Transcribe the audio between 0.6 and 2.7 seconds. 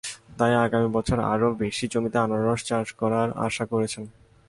আগামী বছর আরও বেশি জমিতে আনারস